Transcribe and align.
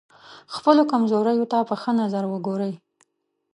خپلو 0.55 0.81
کمزوریو 0.91 1.49
ته 1.51 1.57
په 1.69 1.75
ښه 1.81 1.91
نظر 2.01 2.23
وګورئ. 2.29 2.73